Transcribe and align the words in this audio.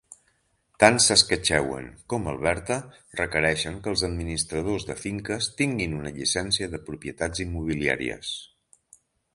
Tant 0.83 0.95
Saskatchewan 1.07 1.89
com 2.13 2.25
Alberta 2.31 2.77
requereixen 3.19 3.77
que 3.83 3.93
els 3.93 4.05
administradors 4.09 4.87
de 4.89 4.97
finques 5.05 5.51
tinguin 5.61 5.95
una 6.01 6.17
llicència 6.19 6.73
de 6.75 6.83
propietats 6.91 7.47
immobiliàries. 7.49 8.35